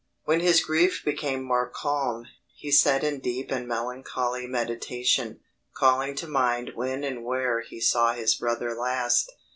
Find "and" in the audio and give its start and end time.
3.51-3.67, 7.03-7.23